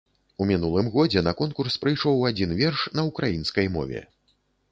[0.43, 4.01] У мінулым годзе на конкурс прыйшоў адзін верш на ўкраінскай мове.